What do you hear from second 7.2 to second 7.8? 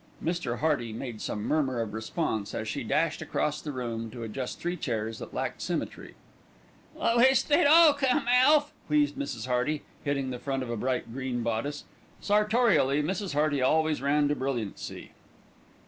they'd